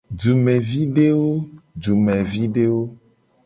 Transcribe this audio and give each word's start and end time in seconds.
Dumevidewo. 0.19 1.35